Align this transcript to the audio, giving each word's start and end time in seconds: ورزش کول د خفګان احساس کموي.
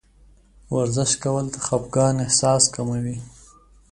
ورزش 0.75 1.11
کول 1.23 1.45
د 1.51 1.55
خفګان 1.65 2.15
احساس 2.25 2.63
کموي. 2.75 3.17